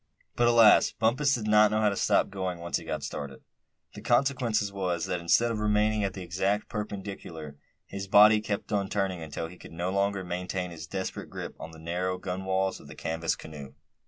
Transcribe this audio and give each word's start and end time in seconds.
But 0.35 0.47
alas! 0.47 0.93
Bumpus 0.93 1.35
did 1.35 1.45
not 1.45 1.69
know 1.69 1.79
how 1.81 1.89
to 1.89 1.95
stop 1.95 2.31
going, 2.31 2.57
once 2.57 2.77
he 2.77 2.85
got 2.85 3.03
started. 3.03 3.43
The 3.93 4.01
consequence 4.01 4.71
was, 4.71 5.05
that 5.05 5.19
instead 5.19 5.51
of 5.51 5.59
remaining 5.59 6.03
at 6.03 6.17
an 6.17 6.23
exact 6.23 6.69
perpendicular, 6.69 7.57
his 7.85 8.07
body 8.07 8.41
kept 8.41 8.71
on 8.71 8.89
turning 8.89 9.21
until 9.21 9.45
he 9.45 9.59
could 9.59 9.73
no 9.73 9.91
longer 9.91 10.23
maintain 10.23 10.71
his 10.71 10.87
desperate 10.87 11.29
grip 11.29 11.55
on 11.59 11.69
the 11.69 11.77
narrow 11.77 12.17
gunwales 12.17 12.79
of 12.79 12.87
the 12.87 12.95
canvas 12.95 13.35
canoe. 13.35 13.73